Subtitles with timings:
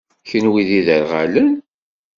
[0.27, 1.51] Kenwi d iderɣalen?